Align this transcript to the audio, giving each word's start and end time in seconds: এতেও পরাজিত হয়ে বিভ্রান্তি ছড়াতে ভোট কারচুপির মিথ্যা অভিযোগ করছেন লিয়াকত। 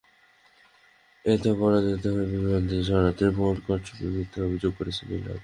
এতেও 1.25 1.55
পরাজিত 1.59 2.03
হয়ে 2.13 2.27
বিভ্রান্তি 2.31 2.77
ছড়াতে 2.87 3.25
ভোট 3.37 3.57
কারচুপির 3.65 4.09
মিথ্যা 4.15 4.39
অভিযোগ 4.47 4.71
করছেন 4.77 5.05
লিয়াকত। 5.09 5.39